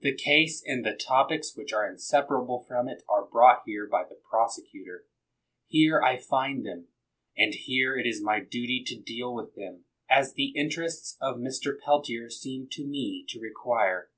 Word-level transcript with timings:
The 0.00 0.14
case 0.14 0.62
and 0.64 0.84
the 0.86 0.94
topics 0.94 1.56
which 1.56 1.72
are 1.72 1.90
inseparable 1.90 2.60
from 2.68 2.86
it 2.88 3.02
are 3.08 3.24
brought 3.24 3.64
here 3.66 3.88
by 3.90 4.04
the 4.04 4.14
prosecutor. 4.14 5.06
Here 5.66 6.00
I 6.00 6.18
find 6.18 6.64
them, 6.64 6.86
and 7.36 7.52
here 7.52 7.98
it 7.98 8.06
is 8.06 8.22
my 8.22 8.38
dutj' 8.38 8.86
to 8.86 9.00
deal 9.00 9.34
with 9.34 9.56
them, 9.56 9.84
as 10.08 10.34
the 10.34 10.50
interests 10.54 11.16
of 11.20 11.38
Mr. 11.38 11.76
Peltier 11.76 12.30
seem 12.30 12.68
to 12.70 12.86
me 12.86 13.24
to 13.28 13.40
require. 13.40 14.08